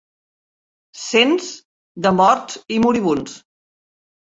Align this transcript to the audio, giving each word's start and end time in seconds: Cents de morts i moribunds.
Cents 1.01 1.51
de 2.07 2.15
morts 2.23 2.59
i 2.79 2.83
moribunds. 2.89 3.39